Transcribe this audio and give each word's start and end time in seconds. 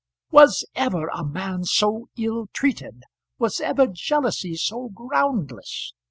Was 0.31 0.65
ever 0.73 1.09
a 1.09 1.23
man 1.23 1.63
so 1.63 2.07
ill 2.17 2.47
treated? 2.53 3.03
Was 3.37 3.61
ever 3.61 3.85
jealousy 3.85 4.55
so 4.55 4.89
groundless? 4.89 5.93